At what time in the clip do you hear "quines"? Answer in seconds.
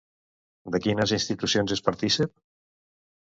0.85-1.13